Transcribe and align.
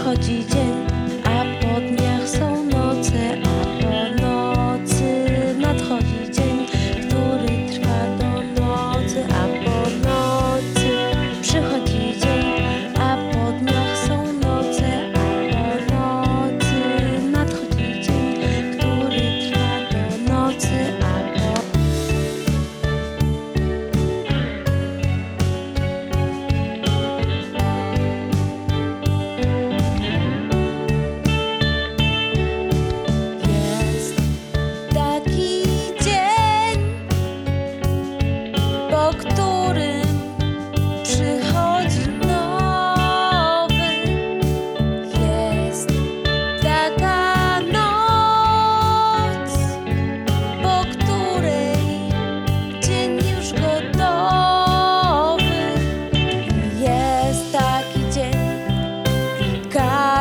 Przychodzi 0.00 0.46
dzień, 0.46 0.86
a 1.24 1.44
po 1.60 1.80
dniach 1.80 2.28
są 2.28 2.64
noce, 2.64 3.36
a 3.44 3.82
po 3.82 4.22
nocy 4.22 5.26
nadchodzi 5.58 6.22
dzień, 6.32 6.66
który 7.06 7.52
trwa 7.72 8.00
do 8.18 8.32
nocy, 8.60 9.24
a 9.40 9.44
po 9.64 9.78
nocy 10.08 10.90
przychodzi 11.42 12.20
dzień, 12.20 12.44
a 13.00 13.16
po 13.32 13.52
dniach 13.52 13.92
są 14.08 14.16
noce, 14.32 14.88
a 15.14 15.28
po 15.90 15.94
nocy 15.94 16.80
nadchodzi 17.32 17.88
dzień, 18.02 18.24
który 18.78 19.22
trwa 19.50 19.70
do 19.92 20.02
nocy, 20.32 20.76
a 21.04 21.09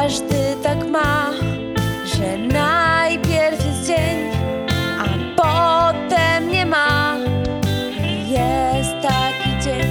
każdy 0.10 0.56
tak 0.64 0.88
ma 0.88 1.32
że 2.06 2.38
najpierw 2.38 3.66
jest 3.66 3.88
dzień, 3.88 4.32
a 5.00 5.06
potem 5.36 6.52
nie 6.52 6.66
ma. 6.66 7.18
Jest 8.28 8.92
taki 9.02 9.50
dzień, 9.64 9.88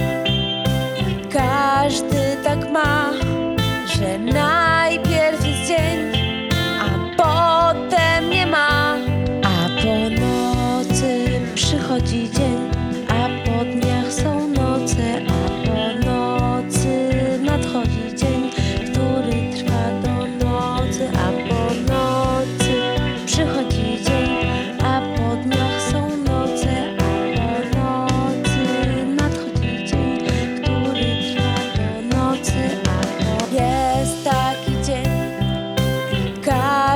każdy 1.31 2.37
tak 2.43 2.71
ma, 2.71 3.11
że 3.85 4.19
najpierw 4.19 5.45
jest 5.45 5.67
dzień, 5.67 5.99
a 6.81 6.89
potem 7.17 8.29
nie 8.29 8.47
ma. 8.47 8.97
A 9.43 9.81
po 9.81 10.09
nocy 10.21 11.41
przychodzi 11.55 12.29
dzień, 12.31 12.78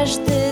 każdy 0.03 0.42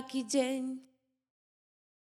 taký 0.00 0.24
deň, 0.24 0.80